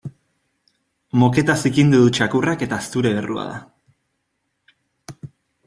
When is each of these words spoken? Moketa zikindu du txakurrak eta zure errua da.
Moketa 1.23 1.55
zikindu 1.67 1.99
du 2.05 2.09
txakurrak 2.19 2.65
eta 2.69 2.81
zure 2.95 3.13
errua 3.21 3.45
da. 3.51 5.23